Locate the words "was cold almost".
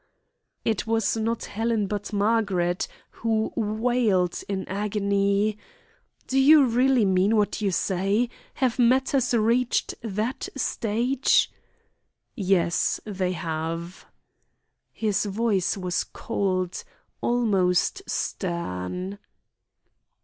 15.77-18.01